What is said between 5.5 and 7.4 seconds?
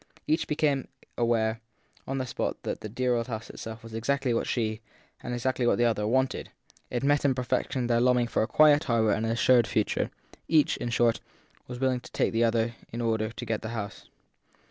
what the other, wanted; it met in